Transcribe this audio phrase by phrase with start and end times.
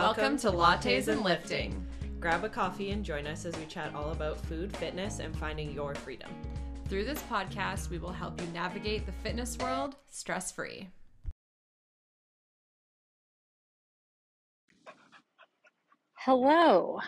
[0.00, 1.84] Welcome to Lattes and Lifting.
[2.20, 5.72] Grab a coffee and join us as we chat all about food, fitness, and finding
[5.72, 6.30] your freedom.
[6.88, 10.88] Through this podcast, we will help you navigate the fitness world stress free.
[16.14, 17.00] Hello.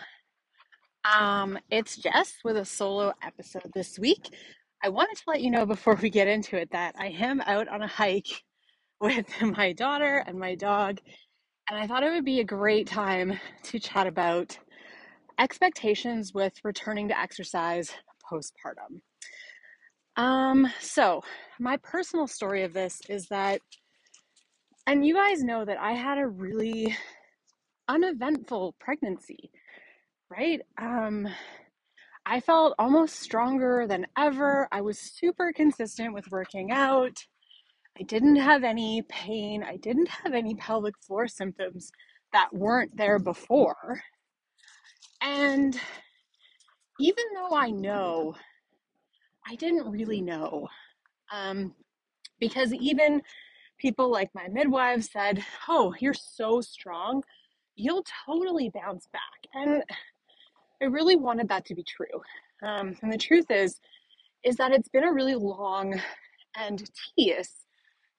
[1.05, 4.35] Um, it's Jess with a solo episode this week.
[4.83, 7.69] I wanted to let you know before we get into it that I am out
[7.69, 8.43] on a hike
[8.99, 10.99] with my daughter and my dog,
[11.71, 14.59] and I thought it would be a great time to chat about
[15.39, 17.93] expectations with returning to exercise
[18.29, 18.99] postpartum.
[20.17, 21.21] Um, so
[21.61, 23.61] my personal story of this is that,
[24.85, 26.93] and you guys know that I had a really
[27.87, 29.49] uneventful pregnancy,
[30.29, 30.59] right?
[30.77, 31.25] Um,
[32.25, 34.67] I felt almost stronger than ever.
[34.73, 37.25] I was super consistent with working out.
[37.99, 39.63] I didn't have any pain.
[39.63, 41.91] I didn't have any pelvic floor symptoms
[42.33, 44.01] that weren't there before.
[45.21, 45.79] And
[46.99, 48.35] even though I know,
[49.47, 50.67] I didn't really know.
[51.31, 51.75] Um,
[52.39, 53.21] because even
[53.79, 57.23] people like my midwife said, Oh, you're so strong
[57.75, 59.21] you'll totally bounce back.
[59.53, 59.83] And
[60.81, 62.21] I really wanted that to be true.
[62.63, 63.79] Um, and the truth is,
[64.43, 65.99] is that it's been a really long
[66.55, 67.65] and tedious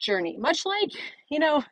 [0.02, 0.36] journey.
[0.38, 0.90] Much like,
[1.30, 1.62] you know,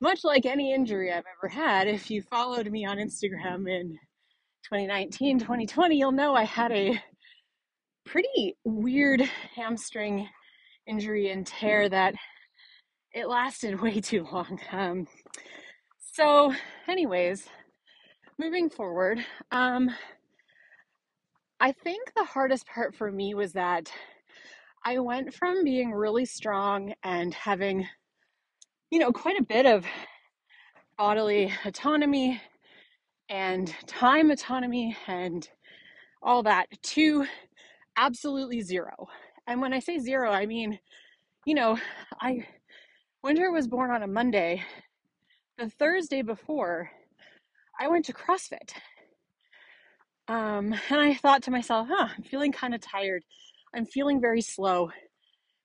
[0.00, 3.98] much like any injury I've ever had, if you followed me on Instagram in
[4.64, 7.00] 2019, 2020, you'll know I had a
[8.06, 9.22] pretty weird
[9.54, 10.28] hamstring
[10.86, 12.14] injury and tear that
[13.12, 14.60] it lasted way too long.
[14.72, 15.06] Um,
[15.98, 16.52] so,
[16.88, 17.48] anyways,
[18.38, 19.90] moving forward, um,
[21.60, 23.92] I think the hardest part for me was that
[24.84, 27.86] I went from being really strong and having,
[28.90, 29.84] you know, quite a bit of
[30.96, 32.40] bodily autonomy
[33.28, 35.48] and time autonomy and
[36.22, 37.26] all that to
[37.96, 39.08] absolutely zero.
[39.46, 40.78] And when I say zero, I mean,
[41.44, 41.78] you know,
[42.20, 42.46] I
[43.22, 44.64] Winter was born on a Monday
[45.60, 46.90] the Thursday before,
[47.78, 48.72] I went to CrossFit.
[50.26, 53.22] Um, and I thought to myself, huh, I'm feeling kind of tired.
[53.74, 54.90] I'm feeling very slow.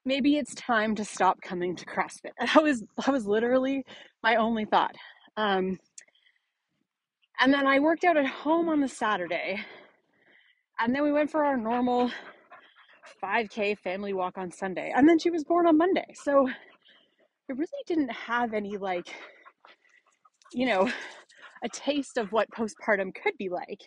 [0.06, 2.32] Maybe it's time to stop coming to CrossFit.
[2.54, 3.84] That was that was literally
[4.24, 4.96] my only thought.
[5.38, 5.80] Um,
[7.40, 9.60] and then I worked out at home on the Saturday.
[10.80, 12.12] And then we went for our normal
[13.24, 14.92] 5K family walk on Sunday.
[14.96, 16.06] And then she was born on Monday.
[16.14, 19.14] So I really didn't have any like
[20.54, 20.90] you know,
[21.64, 23.82] a taste of what postpartum could be like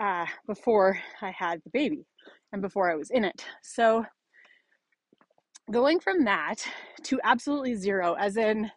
[0.00, 2.06] uh, before I had the baby
[2.52, 3.44] and before I was in it.
[3.62, 4.04] So,
[5.70, 6.56] going from that
[7.04, 8.70] to absolutely zero, as in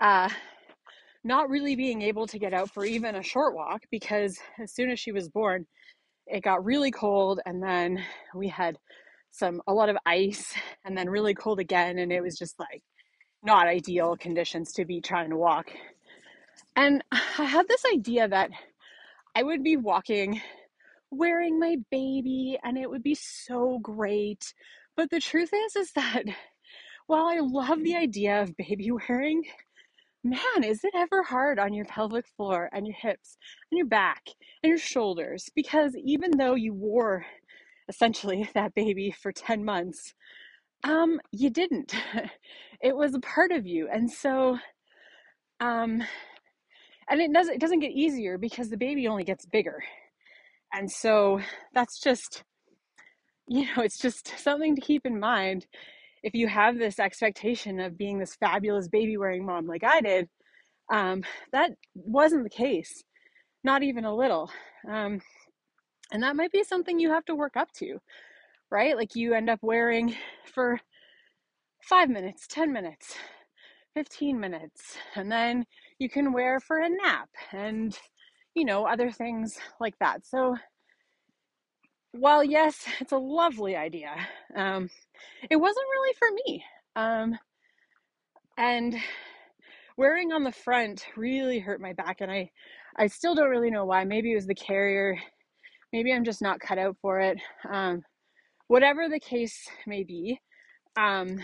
[0.00, 0.28] uh,
[1.22, 4.90] not really being able to get out for even a short walk because as soon
[4.90, 5.66] as she was born,
[6.26, 8.02] it got really cold and then
[8.34, 8.76] we had
[9.30, 10.54] some a lot of ice
[10.84, 12.82] and then really cold again and it was just like
[13.42, 15.70] not ideal conditions to be trying to walk
[16.76, 18.50] and I had this idea that
[19.34, 20.40] I would be walking
[21.16, 24.54] wearing my baby and it would be so great.
[24.96, 26.24] But the truth is is that
[27.06, 29.44] while I love the idea of baby wearing,
[30.24, 33.36] man, is it ever hard on your pelvic floor and your hips
[33.70, 34.22] and your back
[34.62, 37.26] and your shoulders because even though you wore
[37.88, 40.14] essentially that baby for 10 months,
[40.84, 41.94] um you didn't.
[42.82, 43.88] It was a part of you.
[43.90, 44.58] And so
[45.60, 46.02] um
[47.08, 49.82] and it doesn't it doesn't get easier because the baby only gets bigger
[50.74, 51.40] and so
[51.74, 52.44] that's just
[53.48, 55.66] you know it's just something to keep in mind.
[56.22, 60.28] If you have this expectation of being this fabulous baby wearing mom like i did
[60.92, 63.02] um, that wasn't the case
[63.64, 64.50] not even a little.
[64.88, 65.20] Um,
[66.12, 67.98] and that might be something you have to work up to
[68.70, 68.96] right?
[68.96, 70.14] Like you end up wearing
[70.52, 70.80] for
[71.82, 73.14] five minutes ten minutes
[73.94, 75.64] 15 minutes and then
[75.98, 77.98] you can wear for a nap and
[78.54, 80.26] you know other things like that.
[80.26, 80.56] So
[82.12, 84.14] while yes it's a lovely idea
[84.56, 84.88] um,
[85.50, 86.64] it wasn't really for me
[86.94, 87.36] um,
[88.56, 88.94] and
[89.96, 92.48] wearing on the front really hurt my back and i
[92.96, 94.04] i still don't really know why.
[94.04, 95.18] Maybe it was the carrier.
[95.92, 98.02] Maybe i'm just not cut out for it um,
[98.68, 100.38] whatever the case may be
[100.96, 101.40] um,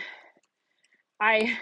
[1.20, 1.56] i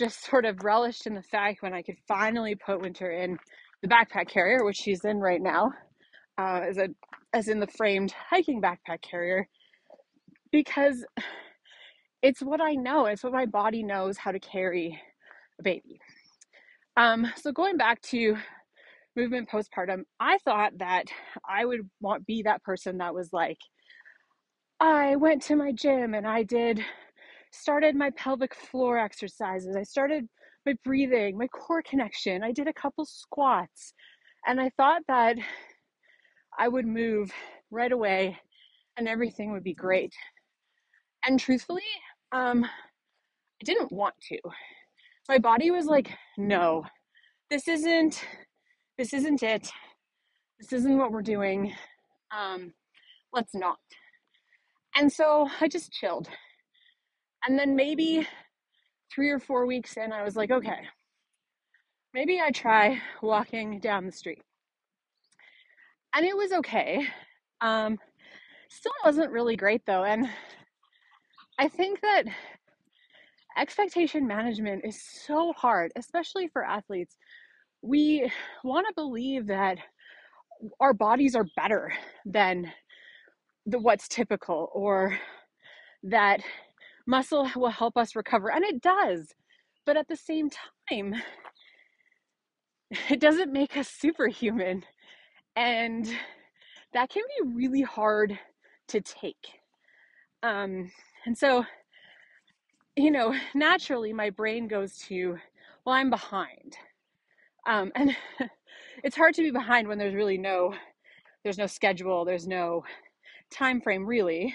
[0.00, 3.38] just sort of relished in the fact when I could finally put Winter in
[3.82, 5.72] the backpack carrier, which she's in right now,
[6.38, 6.88] uh, as a
[7.32, 9.48] as in the framed hiking backpack carrier,
[10.52, 11.04] because
[12.22, 13.06] it's what I know.
[13.06, 15.00] It's what my body knows how to carry
[15.58, 16.00] a baby.
[16.96, 18.36] Um, so going back to
[19.16, 21.06] movement postpartum, I thought that
[21.48, 23.58] I would want be that person that was like,
[24.80, 26.80] I went to my gym and I did
[27.52, 29.76] started my pelvic floor exercises.
[29.76, 30.28] I started
[30.66, 32.42] my breathing, my core connection.
[32.42, 33.94] I did a couple squats.
[34.46, 35.36] And I thought that
[36.58, 37.30] I would move
[37.70, 38.38] right away
[38.96, 40.12] and everything would be great.
[41.24, 41.82] And truthfully,
[42.32, 44.38] um, I didn't want to.
[45.28, 46.84] My body was like, no,
[47.50, 48.24] this isn't,
[48.98, 49.70] this isn't it.
[50.58, 51.72] This isn't what we're doing.
[52.36, 52.72] Um,
[53.32, 53.78] let's not.
[54.96, 56.28] And so I just chilled.
[57.46, 58.26] And then maybe
[59.14, 60.80] three or four weeks in, I was like, okay,
[62.14, 64.42] maybe I try walking down the street.
[66.14, 67.06] And it was okay.
[67.60, 67.98] Um,
[68.68, 70.04] still wasn't really great though.
[70.04, 70.28] And
[71.58, 72.24] I think that
[73.58, 77.16] expectation management is so hard, especially for athletes.
[77.82, 78.30] We
[78.64, 79.78] want to believe that
[80.80, 81.92] our bodies are better
[82.24, 82.72] than
[83.66, 85.18] the what's typical or
[86.02, 86.40] that
[87.10, 89.34] muscle will help us recover and it does.
[89.84, 90.48] But at the same
[90.88, 91.16] time,
[93.10, 94.84] it doesn't make us superhuman.
[95.56, 96.06] And
[96.92, 98.38] that can be really hard
[98.88, 99.60] to take.
[100.42, 100.90] Um,
[101.26, 101.64] and so,
[102.96, 105.36] you know, naturally my brain goes to,
[105.84, 106.76] well, I'm behind.
[107.66, 108.16] Um, and
[109.02, 110.74] it's hard to be behind when there's really no
[111.42, 112.84] there's no schedule, there's no
[113.50, 114.54] time frame really,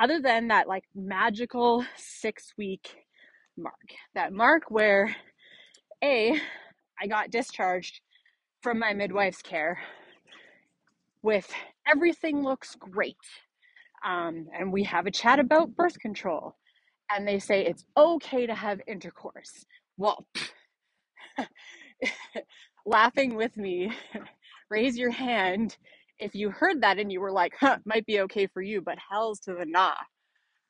[0.00, 2.96] other than that like magical six week
[3.56, 3.74] mark.
[4.14, 5.14] That mark where
[6.02, 6.40] A,
[7.00, 8.00] I got discharged
[8.62, 9.78] from my midwife's care
[11.22, 11.52] with
[11.86, 13.16] everything looks great.
[14.06, 16.56] Um, and we have a chat about birth control.
[17.10, 19.66] And they say it's okay to have intercourse.
[19.98, 20.26] Well,
[22.86, 23.92] laughing with me,
[24.70, 25.76] raise your hand
[26.20, 28.98] if you heard that and you were like, huh, might be okay for you, but
[29.10, 29.94] hell's to the nah.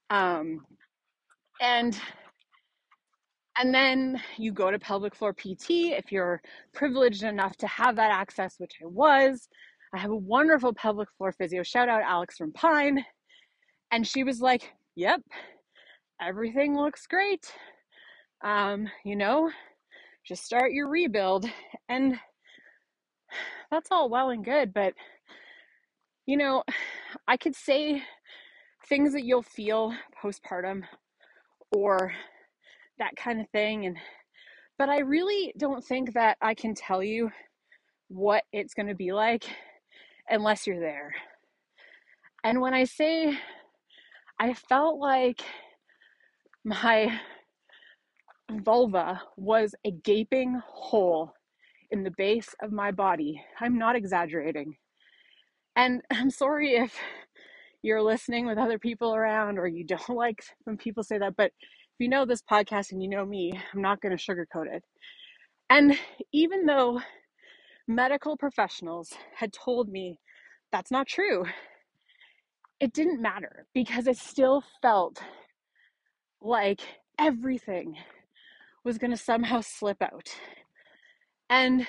[0.08, 0.64] Um,
[1.60, 1.98] and
[3.58, 6.40] and then you go to pelvic floor PT if you're
[6.72, 9.48] privileged enough to have that access, which I was.
[9.92, 11.62] I have a wonderful pelvic floor physio.
[11.62, 13.04] Shout out Alex from Pine.
[13.90, 15.20] And she was like, Yep,
[16.22, 17.52] everything looks great.
[18.42, 19.50] Um, you know,
[20.24, 21.46] just start your rebuild.
[21.88, 22.18] And
[23.70, 24.94] that's all well and good, but
[26.26, 26.62] you know,
[27.26, 28.02] I could say
[28.88, 30.82] things that you'll feel postpartum
[31.72, 32.12] or
[32.98, 33.96] that kind of thing and
[34.78, 37.30] but I really don't think that I can tell you
[38.08, 39.44] what it's going to be like
[40.30, 41.12] unless you're there.
[42.44, 43.38] And when I say
[44.38, 45.42] I felt like
[46.64, 47.20] my
[48.50, 51.34] vulva was a gaping hole
[51.90, 53.42] in the base of my body.
[53.60, 54.76] I'm not exaggerating.
[55.76, 56.94] And I'm sorry if
[57.82, 61.52] you're listening with other people around or you don't like when people say that, but
[61.60, 64.84] if you know this podcast and you know me, I'm not going to sugarcoat it.
[65.70, 65.98] And
[66.32, 67.00] even though
[67.88, 70.18] medical professionals had told me
[70.72, 71.44] that's not true,
[72.80, 75.22] it didn't matter because it still felt
[76.40, 76.80] like
[77.18, 77.96] everything
[78.84, 80.28] was going to somehow slip out.
[81.50, 81.86] And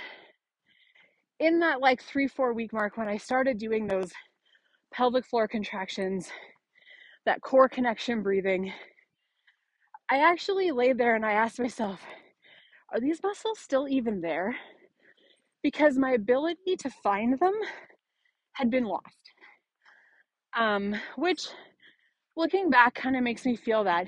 [1.42, 4.12] in that like three, four week mark, when I started doing those
[4.94, 6.30] pelvic floor contractions,
[7.26, 8.72] that core connection breathing,
[10.10, 12.00] I actually laid there and I asked myself,
[12.94, 14.56] are these muscles still even there?
[15.64, 17.54] Because my ability to find them
[18.54, 19.18] had been lost.
[20.56, 21.48] Um, which,
[22.36, 24.06] looking back, kind of makes me feel that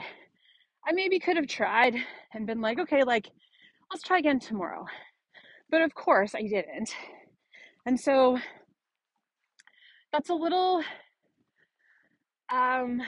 [0.85, 1.95] I maybe could have tried
[2.33, 3.29] and been like, okay, like,
[3.91, 4.85] let's try again tomorrow.
[5.71, 6.93] But of course, I didn't.
[7.85, 8.37] And so
[10.11, 10.83] that's a little,
[12.51, 13.01] um,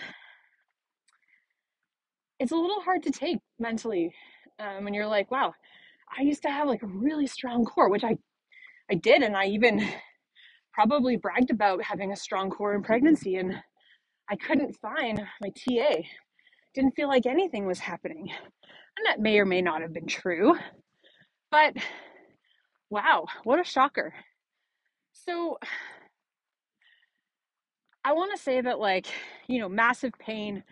[2.39, 4.13] it's a little hard to take mentally
[4.59, 5.53] um, when you're like, wow,
[6.17, 8.17] I used to have like a really strong core, which I,
[8.91, 9.21] I did.
[9.21, 9.87] And I even
[10.73, 13.35] probably bragged about having a strong core in pregnancy.
[13.35, 13.55] And
[14.29, 16.01] I couldn't find my TA.
[16.73, 18.29] Didn't feel like anything was happening.
[18.97, 20.55] And that may or may not have been true.
[21.51, 21.75] But
[22.89, 24.13] wow, what a shocker.
[25.27, 25.57] So
[28.03, 29.07] I want to say that, like,
[29.47, 30.63] you know, massive pain,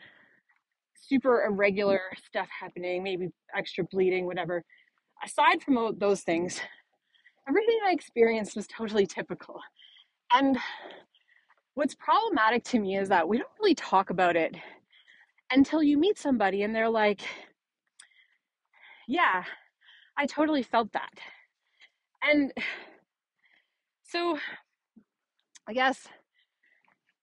[0.95, 4.63] super irregular stuff happening, maybe extra bleeding, whatever.
[5.25, 6.62] Aside from those things,
[7.48, 9.60] everything I experienced was totally typical.
[10.31, 10.57] And
[11.74, 14.55] what's problematic to me is that we don't really talk about it
[15.51, 17.22] until you meet somebody and they're like,
[19.07, 19.43] yeah,
[20.17, 21.13] I totally felt that.
[22.22, 22.53] And
[24.13, 24.38] so
[25.67, 26.08] I guess,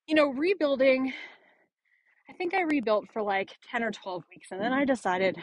[0.09, 1.13] you know, rebuilding,
[2.29, 4.49] I think I rebuilt for like 10 or 12 weeks.
[4.51, 5.37] And then I decided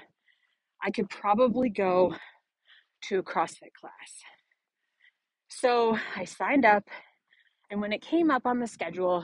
[0.83, 2.13] I could probably go
[3.03, 4.11] to a CrossFit class.
[5.47, 6.83] So I signed up.
[7.71, 9.23] And when it came up on the schedule,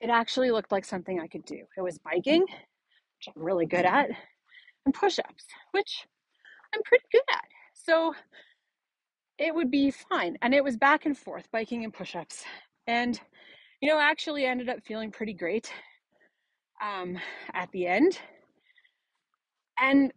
[0.00, 1.60] it actually looked like something I could do.
[1.76, 4.08] It was biking, which I'm really good at,
[4.84, 6.06] and push ups, which
[6.74, 7.44] I'm pretty good at.
[7.72, 8.14] So
[9.38, 10.36] it would be fine.
[10.42, 12.44] And it was back and forth, biking and push ups.
[12.86, 13.20] And,
[13.80, 15.70] you know, actually ended up feeling pretty great
[16.82, 17.18] um,
[17.52, 18.18] at the end.
[19.78, 20.12] And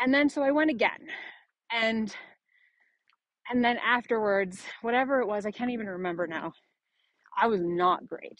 [0.00, 1.08] and then so I went again.
[1.70, 2.14] And
[3.50, 6.52] and then afterwards, whatever it was, I can't even remember now.
[7.40, 8.38] I was not great.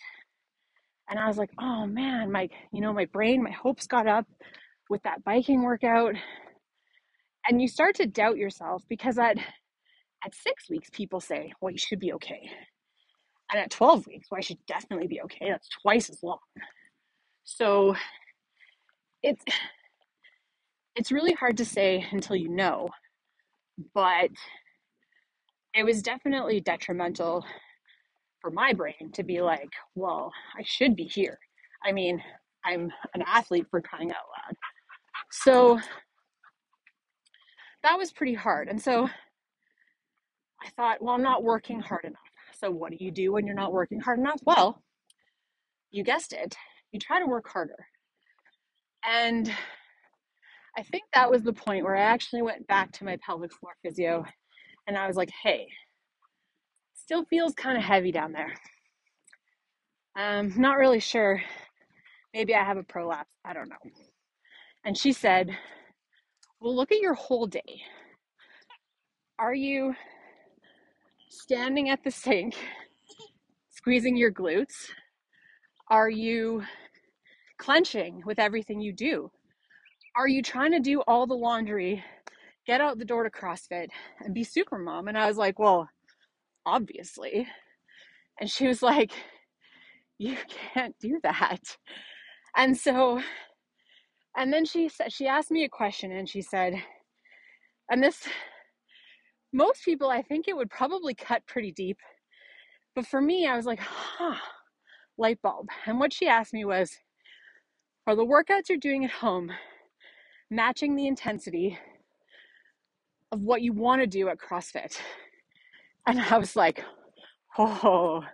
[1.08, 4.26] And I was like, oh man, my, you know, my brain, my hopes got up
[4.90, 6.14] with that biking workout.
[7.48, 9.38] And you start to doubt yourself because at
[10.24, 12.50] at six weeks, people say, well, you should be okay.
[13.50, 15.48] And at 12 weeks, well, I should definitely be okay.
[15.48, 16.38] That's twice as long.
[17.44, 17.94] So
[19.22, 19.44] it's
[20.96, 22.88] it's really hard to say until you know,
[23.94, 24.30] but
[25.74, 27.44] it was definitely detrimental
[28.40, 31.38] for my brain to be like, well, I should be here.
[31.84, 32.22] I mean,
[32.64, 34.56] I'm an athlete for crying out loud.
[35.30, 35.80] So
[37.82, 38.68] that was pretty hard.
[38.68, 39.08] And so
[40.62, 42.18] I thought, well, I'm not working hard enough.
[42.60, 44.40] So what do you do when you're not working hard enough?
[44.44, 44.82] Well,
[45.90, 46.56] you guessed it,
[46.92, 47.86] you try to work harder.
[49.08, 49.50] And
[50.76, 53.72] I think that was the point where I actually went back to my pelvic floor
[53.82, 54.24] physio
[54.86, 55.68] and I was like, hey,
[56.94, 58.52] still feels kind of heavy down there.
[60.16, 61.42] Um, not really sure.
[62.34, 63.32] Maybe I have a prolapse.
[63.44, 63.76] I don't know.
[64.84, 65.56] And she said,
[66.60, 67.82] well, look at your whole day.
[69.38, 69.94] Are you
[71.28, 72.56] standing at the sink,
[73.70, 74.88] squeezing your glutes?
[75.88, 76.62] Are you
[77.58, 79.30] clenching with everything you do?
[80.16, 82.02] Are you trying to do all the laundry,
[82.66, 83.88] get out the door to CrossFit,
[84.20, 85.06] and be super mom?
[85.06, 85.88] And I was like, well,
[86.66, 87.46] obviously.
[88.40, 89.12] And she was like,
[90.18, 90.36] you
[90.74, 91.76] can't do that.
[92.56, 93.22] And so,
[94.38, 96.74] and then she said, she asked me a question and she said,
[97.90, 98.22] and this
[99.52, 101.98] most people, I think it would probably cut pretty deep.
[102.94, 104.36] But for me, I was like, huh,
[105.16, 105.68] light bulb.
[105.86, 106.92] And what she asked me was,
[108.06, 109.50] are the workouts you're doing at home
[110.50, 111.76] matching the intensity
[113.32, 114.98] of what you want to do at CrossFit?
[116.06, 116.84] And I was like,
[117.58, 118.24] oh,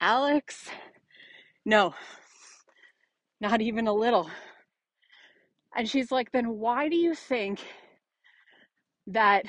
[0.00, 0.68] Alex,
[1.64, 1.92] no,
[3.40, 4.30] not even a little.
[5.76, 7.60] And she's like, then why do you think
[9.06, 9.44] that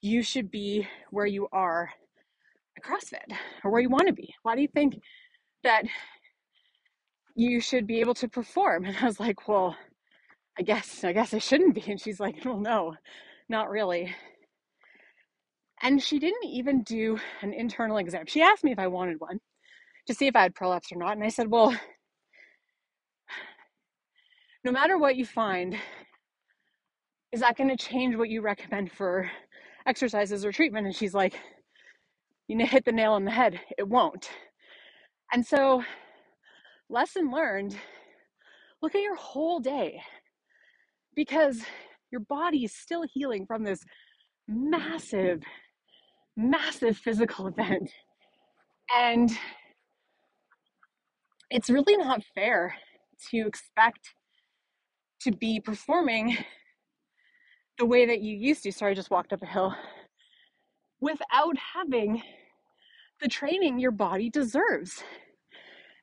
[0.00, 1.90] you should be where you are
[2.76, 4.34] at CrossFit or where you want to be?
[4.42, 5.00] Why do you think
[5.64, 5.84] that
[7.34, 8.84] you should be able to perform?
[8.86, 9.76] And I was like, well,
[10.58, 11.84] I guess, I guess I shouldn't be.
[11.86, 12.94] And she's like, well, no,
[13.48, 14.14] not really.
[15.82, 18.26] And she didn't even do an internal exam.
[18.26, 19.40] She asked me if I wanted one
[20.06, 21.16] to see if I had prolapse or not.
[21.16, 21.74] And I said, well,
[24.64, 25.76] no matter what you find,
[27.32, 29.30] is that going to change what you recommend for
[29.86, 30.86] exercises or treatment.
[30.86, 31.34] And she's like,
[32.46, 33.58] you know, hit the nail on the head.
[33.78, 34.30] It won't.
[35.32, 35.82] And so,
[36.88, 37.76] lesson learned
[38.82, 40.02] look at your whole day
[41.14, 41.62] because
[42.10, 43.80] your body is still healing from this
[44.48, 45.42] massive,
[46.36, 47.90] massive physical event.
[48.94, 49.30] And
[51.48, 52.74] it's really not fair
[53.30, 54.14] to expect
[55.22, 56.36] to be performing
[57.78, 58.72] the way that you used to.
[58.72, 59.74] Sorry, I just walked up a hill
[61.00, 62.22] without having
[63.20, 65.02] the training your body deserves.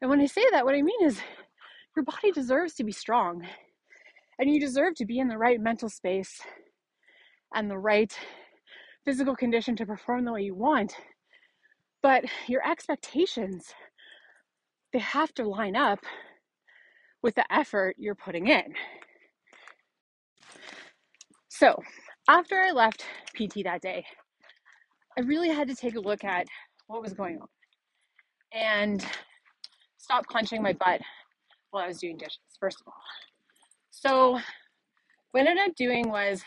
[0.02, 1.20] And when I say that, what I mean is
[1.96, 3.46] your body deserves to be strong
[4.40, 6.42] and you deserve to be in the right mental space
[7.54, 8.18] and the right
[9.06, 10.96] physical condition to perform the way you want.
[12.02, 13.74] But your expectations,
[14.94, 16.00] they have to line up
[17.22, 18.74] with the effort you're putting in.
[21.60, 21.76] So,
[22.30, 23.04] after I left
[23.36, 24.06] PT that day,
[25.18, 26.48] I really had to take a look at
[26.88, 27.48] what was going on
[28.54, 29.06] and
[29.98, 31.02] stop clenching my butt
[31.72, 32.94] while I was doing dishes, first of all.
[33.92, 34.40] So,
[35.32, 36.42] what I ended up doing was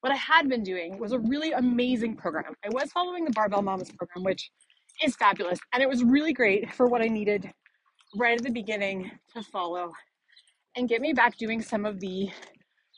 [0.00, 2.54] what I had been doing was a really amazing program.
[2.64, 4.50] I was following the Barbell Mamas program, which
[5.04, 7.52] is fabulous, and it was really great for what I needed
[8.16, 9.92] right at the beginning to follow
[10.76, 12.30] and get me back doing some of the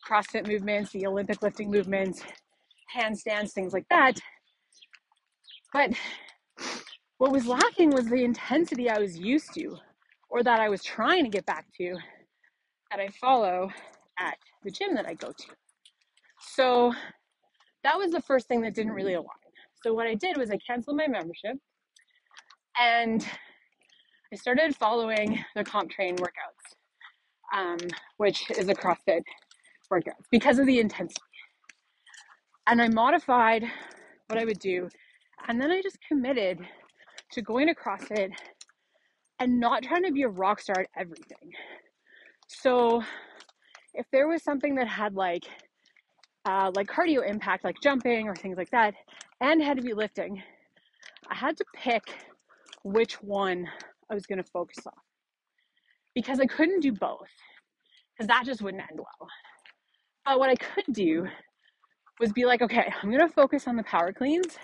[0.08, 2.22] CrossFit movements, the Olympic lifting movements,
[2.94, 4.18] handstands, things like that.
[5.72, 5.92] But
[7.18, 9.76] what was lacking was the intensity I was used to
[10.30, 11.96] or that I was trying to get back to
[12.90, 13.70] that I follow
[14.18, 15.46] at the gym that I go to.
[16.40, 16.94] So
[17.84, 19.26] that was the first thing that didn't really align.
[19.82, 21.56] So what I did was I canceled my membership
[22.80, 23.26] and
[24.32, 26.74] I started following the CompTrain workouts,
[27.54, 27.78] um,
[28.16, 29.22] which is a CrossFit
[29.90, 31.20] workout because of the intensity.
[32.66, 33.64] And I modified
[34.26, 34.88] what I would do,
[35.46, 36.58] and then I just committed
[37.32, 38.30] to going to CrossFit
[39.40, 41.52] and not trying to be a rock star at everything.
[42.48, 43.02] So
[43.94, 45.44] if there was something that had like
[46.44, 48.94] uh, like cardio impact, like jumping or things like that,
[49.40, 50.42] and had to be lifting,
[51.30, 52.02] I had to pick
[52.84, 53.68] which one
[54.10, 54.92] I was going to focus on
[56.14, 57.28] because I couldn't do both
[58.16, 59.28] because that just wouldn't end well.
[60.36, 61.26] What I could do
[62.20, 64.58] was be like, okay, I'm to focus on the power cleans.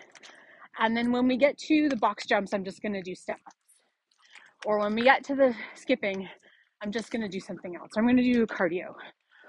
[0.78, 3.56] And then when we get to the box jumps, I'm just to do step ups.
[4.66, 6.28] Or when we get to the skipping,
[6.82, 7.90] I'm just to do something else.
[7.96, 8.94] I'm to do cardio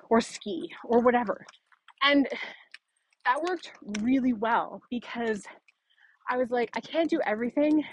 [0.10, 1.46] or ski or whatever.
[2.04, 2.28] And
[3.26, 5.44] that worked really well because
[6.30, 7.84] I was like, I can't do everything,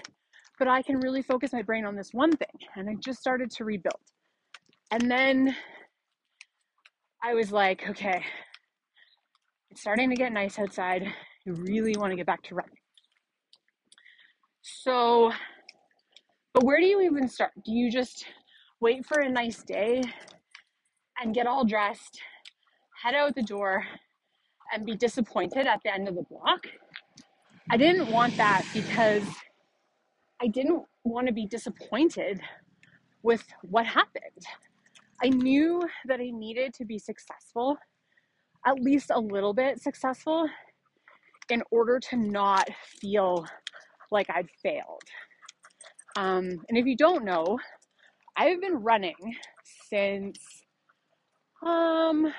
[0.58, 2.68] but I can really focus my brain on this one thing.
[2.76, 4.00] And I just started to rebuild.
[4.90, 5.56] And then
[7.24, 8.24] I was like, okay,
[9.70, 11.04] it's starting to get nice outside.
[11.04, 12.76] I really want to get back to running.
[14.60, 15.32] So,
[16.52, 17.52] but where do you even start?
[17.64, 18.24] Do you just
[18.80, 20.02] wait for a nice day
[21.22, 22.20] and get all dressed,
[23.02, 23.84] head out the door,
[24.72, 26.66] and be disappointed at the end of the block?
[27.70, 29.22] I didn't want that because
[30.40, 32.40] I didn't want to be disappointed
[33.22, 34.44] with what happened.
[35.24, 37.76] I knew that I needed to be successful,
[38.66, 40.48] at least a little bit successful,
[41.48, 42.68] in order to not
[43.00, 43.46] feel
[44.10, 45.02] like I'd failed.
[46.16, 47.58] Um, and if you don't know,
[48.36, 49.14] I've been running
[49.88, 50.38] since
[51.64, 52.34] um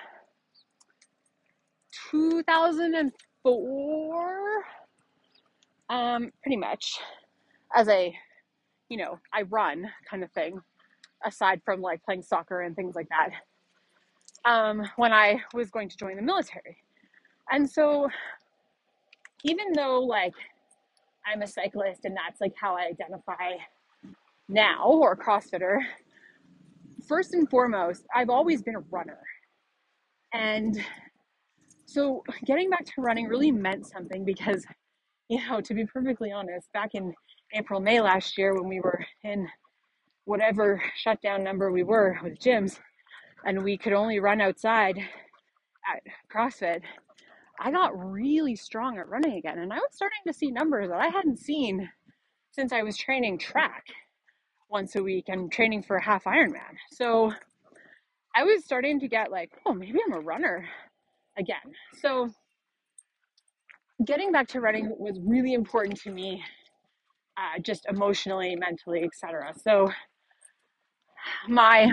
[2.11, 4.63] 2004
[5.89, 6.99] um pretty much
[7.73, 8.13] as a
[8.89, 10.59] you know I run kind of thing
[11.25, 13.29] aside from like playing soccer and things like that
[14.49, 16.77] um when I was going to join the military
[17.51, 18.09] and so
[19.43, 20.33] even though like
[21.25, 23.57] I'm a cyclist and that's like how I identify
[24.49, 25.79] now or CrossFitter,
[27.07, 29.19] first and foremost, I've always been a runner.
[30.33, 30.79] And
[31.85, 34.65] so getting back to running really meant something because,
[35.29, 37.13] you know, to be perfectly honest, back in
[37.53, 39.47] April, May last year when we were in
[40.25, 42.79] whatever shutdown number we were with gyms
[43.45, 46.01] and we could only run outside at
[46.33, 46.81] CrossFit,
[47.59, 49.59] I got really strong at running again.
[49.59, 51.89] And I was starting to see numbers that I hadn't seen
[52.51, 53.85] since I was training track
[54.69, 56.77] once a week and training for a half Ironman.
[56.91, 57.31] So
[58.35, 60.67] I was starting to get like, oh, maybe I'm a runner
[61.37, 61.73] again.
[62.01, 62.29] So
[64.05, 66.43] getting back to running was really important to me,
[67.37, 69.53] uh, just emotionally, mentally, etc.
[69.63, 69.91] So
[71.47, 71.91] my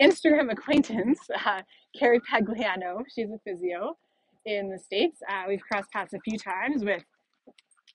[0.00, 1.62] Instagram acquaintance, uh,
[1.98, 3.96] Carrie Pagliano, she's a physio
[4.46, 5.20] in the States.
[5.28, 7.02] Uh, we've crossed paths a few times with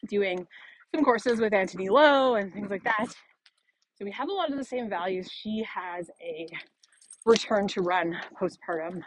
[0.10, 0.46] doing
[0.94, 3.08] some courses with Antony Lo and things like that.
[3.08, 5.30] So we have a lot of the same values.
[5.32, 6.48] She has a
[7.26, 9.02] return to run postpartum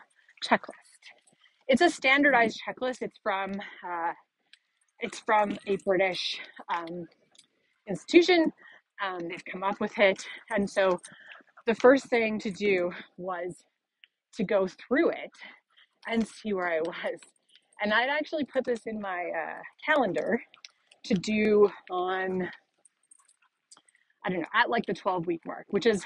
[0.44, 0.70] checklist.
[1.68, 2.98] It's a standardized checklist.
[3.02, 3.52] It's from
[3.84, 4.12] uh,
[5.00, 6.38] it's from a British
[6.74, 7.06] um,
[7.88, 8.52] institution.
[9.04, 11.00] Um, they've come up with it, and so
[11.66, 13.56] the first thing to do was
[14.34, 15.32] to go through it
[16.08, 17.18] and see where I was.
[17.82, 20.40] And I'd actually put this in my uh, calendar
[21.04, 22.48] to do on,
[24.24, 26.02] I don't know, at like the 12 week mark, which is,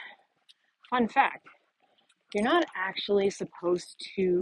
[0.89, 1.47] fun fact,
[2.35, 4.41] you're not actually supposed to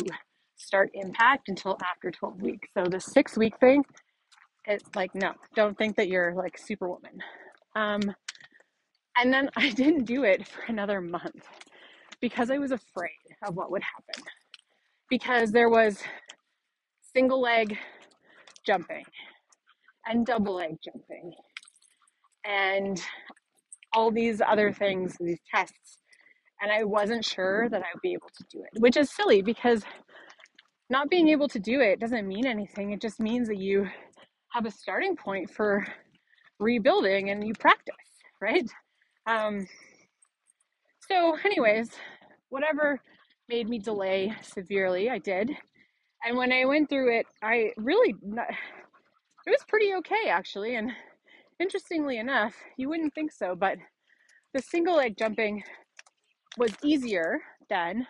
[0.56, 2.68] start impact until after 12 weeks.
[2.74, 3.84] So the six week thing,
[4.64, 7.20] it's like, no, don't think that you're like superwoman.
[7.76, 8.00] Um,
[9.18, 11.46] and then I didn't do it for another month
[12.20, 13.10] because I was afraid
[13.46, 14.24] of what would happen.
[15.10, 16.02] Because there was
[17.14, 17.76] single leg
[18.66, 19.04] jumping
[20.06, 21.32] and double leg jumping
[22.44, 23.02] and
[23.92, 25.98] all these other things, these tests.
[26.60, 29.42] And I wasn't sure that I would be able to do it, which is silly
[29.42, 29.82] because
[30.90, 32.92] not being able to do it doesn't mean anything.
[32.92, 33.88] It just means that you
[34.52, 35.86] have a starting point for
[36.58, 37.94] rebuilding and you practice,
[38.40, 38.68] right?
[39.28, 39.66] Um,
[41.06, 41.90] so, anyways,
[42.48, 43.00] whatever
[43.48, 45.10] made me delay severely.
[45.10, 45.50] I did.
[46.24, 50.76] And when I went through it, I really, it was pretty okay actually.
[50.76, 50.90] And
[51.60, 53.76] interestingly enough, you wouldn't think so, but
[54.54, 55.62] the single leg jumping
[56.56, 58.06] was easier than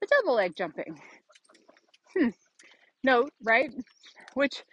[0.00, 1.00] the double leg jumping.
[2.16, 2.28] Hmm.
[3.04, 3.70] Note, right?
[4.34, 4.64] Which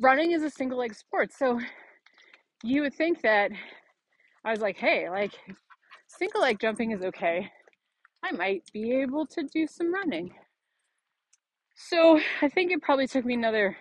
[0.00, 1.32] running is a single leg sport.
[1.32, 1.58] So
[2.62, 3.50] you would think that
[4.44, 5.32] I was like, hey, like
[6.08, 7.50] single leg jumping is okay.
[8.24, 10.32] I might be able to do some running.
[11.76, 13.76] So I think it probably took me another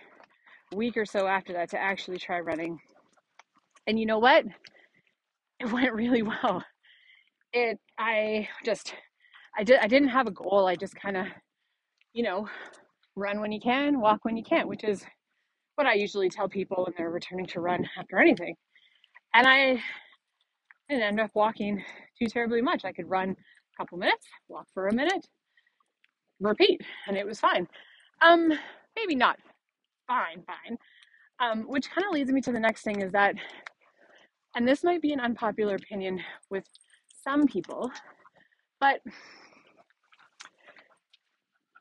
[0.73, 2.79] week or so after that to actually try running.
[3.87, 4.45] And you know what?
[5.59, 6.63] It went really well.
[7.53, 8.93] It I just
[9.57, 10.67] I did I didn't have a goal.
[10.67, 11.25] I just kind of,
[12.13, 12.47] you know,
[13.15, 15.03] run when you can, walk when you can't, which is
[15.75, 18.55] what I usually tell people when they're returning to run after anything.
[19.33, 19.81] And I
[20.91, 21.83] didn't end up walking
[22.19, 22.83] too terribly much.
[22.83, 23.35] I could run a
[23.77, 25.25] couple minutes, walk for a minute,
[26.39, 27.67] repeat, and it was fine.
[28.21, 28.51] Um,
[28.95, 29.37] maybe not
[30.05, 30.77] fine, fine.
[31.39, 33.35] Um, which kind of leads me to the next thing is that,
[34.55, 36.65] and this might be an unpopular opinion with
[37.23, 37.89] some people,
[38.79, 38.99] but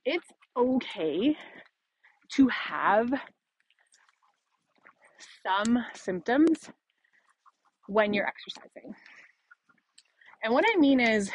[0.05, 1.37] it's okay
[2.33, 3.13] to have
[5.45, 6.71] some symptoms
[7.91, 8.95] when you're exercising.
[10.45, 11.29] And what I mean is,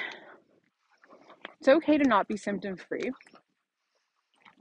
[1.59, 3.11] it's okay to not be symptom free,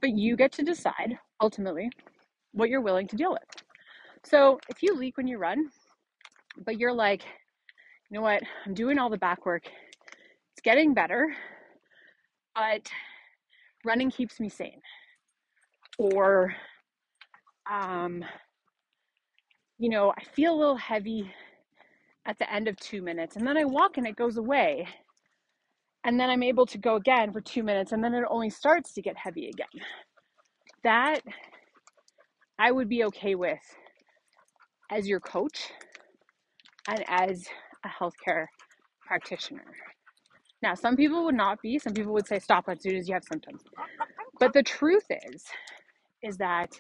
[0.00, 1.88] but you get to decide ultimately
[2.52, 3.62] what you're willing to deal with.
[4.24, 5.70] So if you leak when you run,
[6.64, 7.22] but you're like,
[8.11, 11.33] you know what, I'm doing all the back work, it's getting better,
[12.57, 12.90] but
[13.85, 14.80] running keeps me sane.
[15.98, 16.57] Or,
[17.70, 18.24] um,
[19.78, 21.33] you know, I feel a little heavy
[22.26, 24.88] at the end of two minutes, and then I walk and it goes away.
[26.04, 28.92] And then I'm able to go again for two minutes, and then it only starts
[28.94, 29.84] to get heavy again.
[30.82, 31.20] That
[32.58, 33.58] I would be okay with
[34.90, 35.70] as your coach
[36.88, 37.46] and as
[37.84, 38.46] a healthcare
[39.06, 39.64] practitioner.
[40.62, 41.78] Now, some people would not be.
[41.78, 43.62] Some people would say stop as soon as you have symptoms.
[44.38, 45.44] But the truth is,
[46.22, 46.70] is that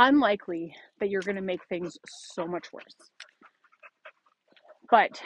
[0.00, 2.96] unlikely that you're going to make things so much worse.
[4.90, 5.20] But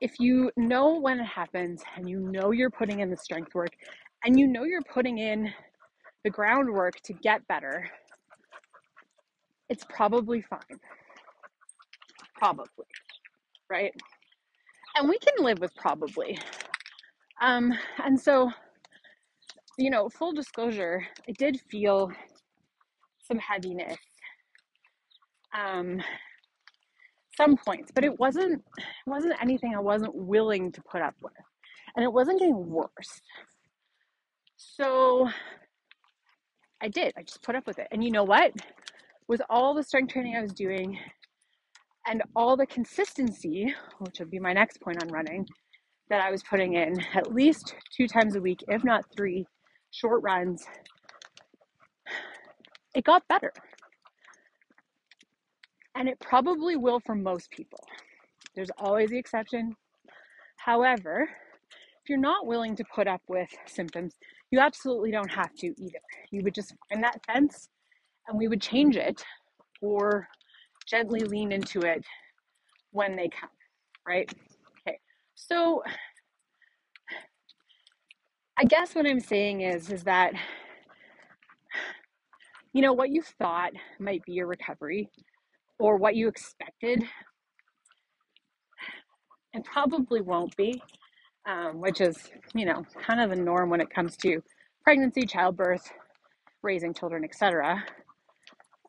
[0.00, 3.70] if you know when it happens and you know you're putting in the strength work
[4.24, 5.52] and you know you're putting in
[6.24, 7.88] the groundwork to get better,
[9.68, 10.80] it's probably fine.
[12.36, 12.86] Probably,
[13.70, 13.92] right?
[14.96, 16.38] And we can live with probably.
[17.40, 17.72] Um,
[18.04, 18.50] and so,
[19.76, 22.10] you know, full disclosure, I did feel
[23.28, 23.96] some heaviness.
[25.56, 26.02] Um,
[27.36, 31.32] some points, but it wasn't it wasn't anything I wasn't willing to put up with.
[31.94, 33.22] And it wasn't getting worse.
[34.56, 35.28] So
[36.82, 37.12] I did.
[37.16, 37.88] I just put up with it.
[37.92, 38.52] And you know what?
[39.28, 40.98] With all the strength training I was doing
[42.06, 45.46] and all the consistency, which would be my next point on running,
[46.08, 49.46] that I was putting in at least two times a week, if not three,
[49.90, 50.64] short runs,
[52.94, 53.52] it got better.
[55.94, 57.80] And it probably will for most people.
[58.54, 59.74] There's always the exception.
[60.56, 61.28] However,
[62.02, 64.14] if you're not willing to put up with symptoms,
[64.50, 66.00] you absolutely don't have to either.
[66.30, 67.68] You would just find that fence
[68.28, 69.22] and we would change it
[69.82, 70.28] or
[70.88, 72.04] gently lean into it
[72.92, 73.50] when they come,
[74.06, 74.32] right?
[74.86, 74.98] Okay.
[75.34, 75.82] So
[78.58, 80.32] I guess what I'm saying is is that
[82.72, 85.08] you know what you thought might be your recovery
[85.78, 87.02] or what you expected
[89.54, 90.80] and probably won't be
[91.46, 94.42] um, which is you know kind of the norm when it comes to
[94.84, 95.90] pregnancy childbirth
[96.62, 97.82] raising children etc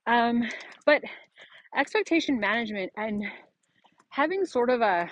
[0.07, 0.43] um,
[0.85, 1.01] but
[1.77, 3.23] expectation management and
[4.09, 5.09] having sort of a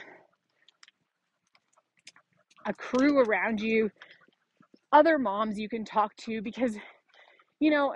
[2.66, 3.90] a crew around you
[4.92, 6.76] other moms you can talk to because
[7.60, 7.94] you know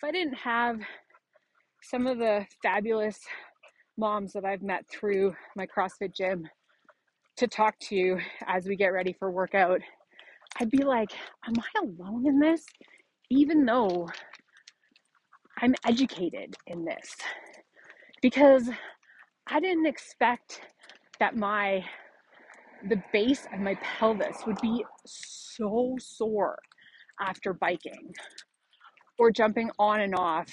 [0.00, 0.80] if i didn't have
[1.82, 3.18] some of the fabulous
[3.98, 6.48] moms that i've met through my crossfit gym
[7.36, 9.80] to talk to as we get ready for workout
[10.60, 11.10] i'd be like
[11.46, 12.64] am i alone in this?
[13.30, 14.08] Even though
[15.58, 17.16] i'm educated in this.
[18.22, 18.68] Because
[19.52, 20.60] I didn't expect
[21.18, 21.84] that my
[22.88, 26.58] the base of my pelvis would be so sore
[27.20, 28.14] after biking
[29.20, 30.48] or jumping on and off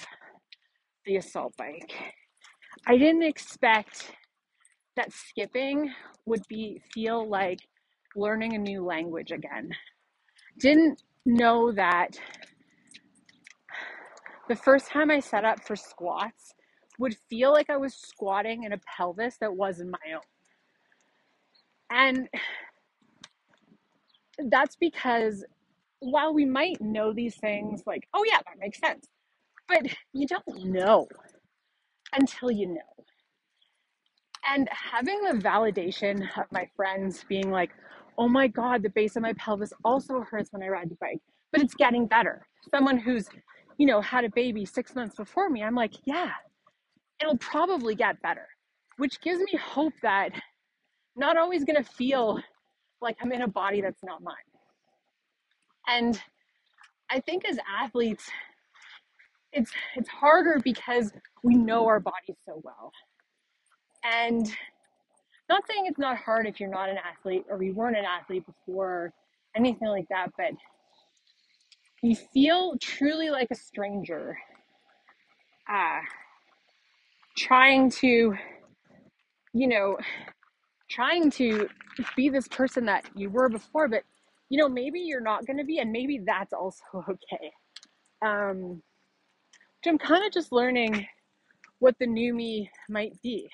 [1.06, 1.90] the assault bike.
[2.86, 4.12] I didn't expect
[4.94, 5.90] that skipping
[6.26, 7.60] would be feel like
[8.14, 9.70] learning a new language again.
[10.58, 12.18] Didn't know that
[14.50, 16.52] the first time I set up for squats
[16.98, 20.20] would feel like I was squatting in a pelvis that wasn't my own.
[21.90, 22.28] And
[24.50, 25.42] that's because
[26.00, 29.06] while we might know these things, like, oh yeah, that makes sense,
[29.68, 29.82] but
[30.12, 31.08] you don't know
[32.14, 33.04] until you know.
[34.50, 37.70] And having the validation of my friends being like,
[38.16, 41.20] oh my God, the base of my pelvis also hurts when I ride the bike,
[41.52, 42.46] but it's getting better.
[42.74, 43.28] Someone who's,
[43.76, 46.30] you know, had a baby six months before me, I'm like, yeah,
[47.20, 48.46] it'll probably get better,
[48.96, 50.30] which gives me hope that
[51.16, 52.40] not always to feel
[53.00, 54.34] like I'm in a body that's not mine.
[55.88, 56.20] And
[57.10, 58.28] I think as athletes,
[59.52, 62.92] it's it's harder because we know our bodies so well.
[64.04, 64.46] And
[65.48, 68.44] not saying it's not hard if you're not an athlete or you weren't an athlete
[68.46, 69.12] before
[69.56, 70.52] anything like that, but
[72.02, 74.38] you feel truly like a stranger.
[75.70, 76.00] Uh,
[77.36, 78.34] trying to,
[79.54, 79.98] you know,
[80.90, 81.68] trying to
[82.16, 84.02] be this person that you were before, but
[84.48, 87.52] you know, maybe you're not going to be, and maybe that's also okay.
[88.24, 88.82] Um,
[89.78, 91.06] which I'm kind of just learning
[91.78, 93.48] what the new me might be.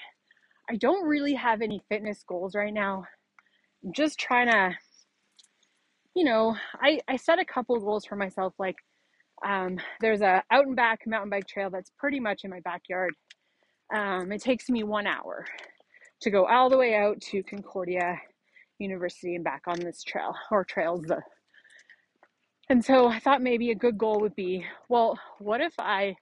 [0.70, 3.04] I don't really have any fitness goals right now.
[3.84, 4.74] I'm just trying to,
[6.14, 8.54] you know, I, I set a couple goals for myself.
[8.58, 8.76] Like,
[9.46, 13.12] um, there's a out and back mountain bike trail that's pretty much in my backyard.
[13.94, 15.44] Um, it takes me one hour
[16.22, 18.18] to go all the way out to Concordia
[18.78, 21.04] University and back on this trail or trails.
[22.70, 26.16] And so I thought maybe a good goal would be well, what if I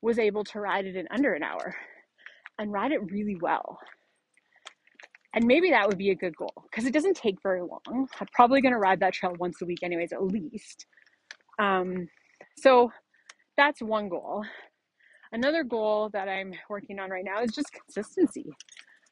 [0.00, 1.74] was able to ride it in under an hour
[2.58, 3.78] and ride it really well?
[5.34, 7.80] And maybe that would be a good goal because it doesn't take very long.
[8.20, 10.86] I'm probably going to ride that trail once a week, anyways, at least.
[11.58, 12.08] Um,
[12.58, 12.92] so
[13.56, 14.44] that's one goal.
[15.32, 18.52] Another goal that I'm working on right now is just consistency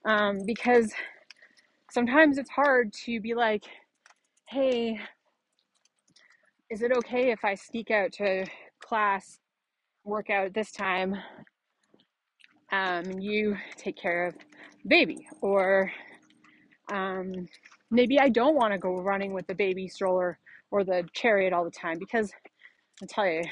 [0.04, 0.92] um, because
[1.90, 3.64] sometimes it's hard to be like,
[4.48, 4.98] hey,
[6.70, 8.46] is it okay if I sneak out to
[8.80, 9.40] class,
[10.04, 11.16] workout this time,
[12.72, 14.34] um, you take care of
[14.86, 15.26] baby?
[15.40, 15.90] Or
[16.92, 17.48] um,
[17.90, 20.38] maybe I don't want to go running with the baby stroller
[20.70, 22.32] or the chariot all the time because
[23.02, 23.42] I tell you,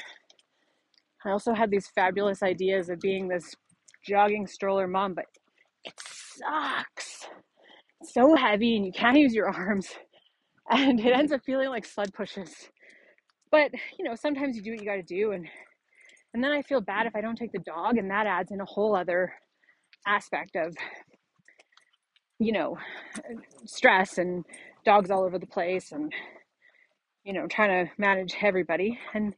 [1.25, 3.53] I also had these fabulous ideas of being this
[4.05, 5.25] jogging stroller mom, but
[5.83, 7.27] it sucks
[8.03, 9.87] so heavy and you can't use your arms
[10.69, 12.53] and it ends up feeling like sled pushes.
[13.51, 15.47] But you know sometimes you do what you got to do and
[16.33, 18.61] and then i feel bad if i don't take the dog and that adds in
[18.61, 19.33] a whole other
[20.05, 20.75] aspect of
[22.39, 22.77] you know
[23.65, 24.45] stress and
[24.85, 26.13] dogs all over the place and
[27.23, 28.97] you know trying to manage everybody.
[29.13, 29.35] And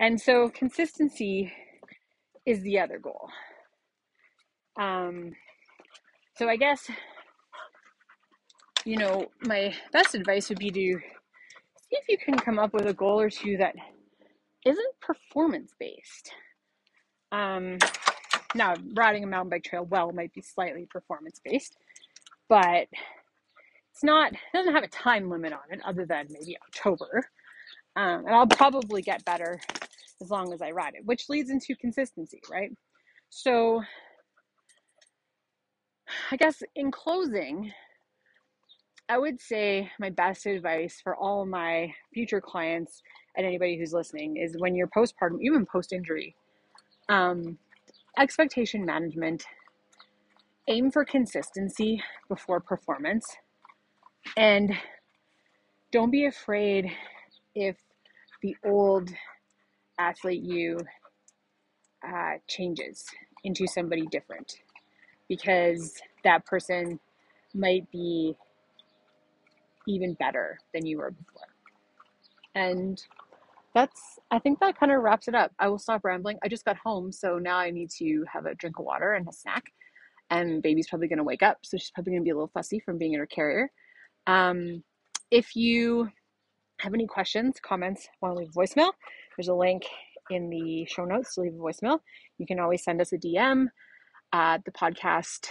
[0.00, 1.52] and so consistency
[2.44, 3.28] is the other goal.
[4.80, 5.32] Um
[6.36, 6.88] so i guess
[8.86, 11.00] you know, my best advice would be to see
[11.90, 13.74] if you can come up with a goal or two that
[14.64, 16.30] isn't performance based.
[17.32, 17.78] Um,
[18.54, 21.76] now, riding a mountain bike trail well might be slightly performance based,
[22.48, 22.86] but
[23.90, 27.28] it's not, it doesn't have a time limit on it other than maybe October.
[27.96, 29.58] Um, and I'll probably get better
[30.22, 32.70] as long as I ride it, which leads into consistency, right?
[33.30, 33.82] So,
[36.30, 37.72] I guess in closing,
[39.08, 43.02] I would say my best advice for all my future clients
[43.36, 46.34] and anybody who's listening is when you're postpartum, even post injury,
[47.08, 47.56] um,
[48.18, 49.44] expectation management,
[50.68, 53.36] aim for consistency before performance,
[54.36, 54.72] and
[55.92, 56.90] don't be afraid
[57.54, 57.76] if
[58.42, 59.10] the old
[60.00, 60.80] athlete you
[62.06, 63.06] uh, changes
[63.44, 64.56] into somebody different
[65.28, 66.98] because that person
[67.54, 68.36] might be
[69.86, 71.48] even better than you were before.
[72.54, 73.02] And
[73.74, 75.52] that's, I think that kind of wraps it up.
[75.58, 76.38] I will stop rambling.
[76.42, 79.28] I just got home, so now I need to have a drink of water and
[79.28, 79.64] a snack.
[80.30, 82.50] And baby's probably going to wake up, so she's probably going to be a little
[82.52, 83.70] fussy from being in her carrier.
[84.26, 84.82] Um,
[85.30, 86.08] if you
[86.80, 88.92] have any questions, comments, want to leave a voicemail,
[89.36, 89.84] there's a link
[90.30, 92.00] in the show notes to leave a voicemail.
[92.38, 93.66] You can always send us a DM
[94.32, 95.48] at the podcast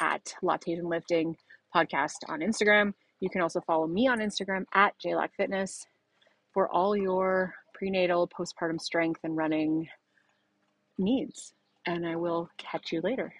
[0.00, 1.36] at Lattes and Lifting
[1.74, 2.92] podcast on Instagram.
[3.20, 5.86] You can also follow me on Instagram at JLackFitness
[6.52, 9.88] for all your prenatal, postpartum strength, and running
[10.98, 11.52] needs.
[11.86, 13.34] And I will catch you later.